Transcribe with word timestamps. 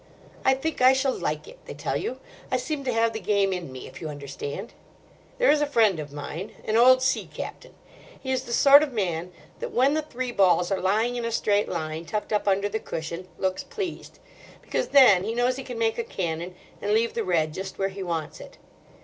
"I 0.43 0.55
think 0.55 0.81
I 0.81 0.93
shall 0.93 1.13
like 1.13 1.47
it," 1.47 1.59
they 1.65 1.75
tell 1.75 1.95
you; 1.95 2.19
"I 2.49 2.57
seem 2.57 2.83
to 2.85 2.91
have 2.91 3.13
the 3.13 3.19
game 3.19 3.53
in 3.53 3.71
me, 3.71 3.85
if 3.85 4.01
you 4.01 4.09
understand." 4.09 4.73
'There 5.37 5.51
is 5.51 5.61
a 5.61 5.67
friend 5.67 5.99
of 5.99 6.11
mine, 6.11 6.53
an 6.65 6.75
old 6.75 7.03
sea 7.03 7.29
captain. 7.31 7.75
He 8.19 8.31
is 8.31 8.45
the 8.45 8.51
sort 8.51 8.81
of 8.81 8.91
man 8.91 9.31
that 9.59 9.69
when 9.71 9.93
the 9.93 10.01
three 10.01 10.31
balls 10.31 10.71
are 10.71 10.81
lying 10.81 11.17
in 11.17 11.23
a 11.23 11.31
straight 11.31 11.69
line, 11.69 12.05
tucked 12.05 12.33
up 12.33 12.47
under 12.47 12.67
the 12.67 12.79
cushion, 12.79 13.27
looks 13.37 13.63
pleased; 13.63 14.17
because 14.63 14.87
then 14.87 15.23
he 15.23 15.35
knows 15.35 15.57
he 15.57 15.63
can 15.63 15.77
make 15.77 15.99
a 15.99 16.03
cannon 16.03 16.55
and 16.81 16.93
leave 16.95 17.13
the 17.13 17.23
red 17.23 17.53
just 17.53 17.77
where 17.77 17.89
he 17.89 18.01
wants 18.01 18.39
it. 18.39 18.57